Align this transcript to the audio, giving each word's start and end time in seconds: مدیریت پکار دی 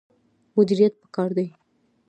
مدیریت 0.55 0.93
پکار 1.01 1.29
دی 1.37 1.47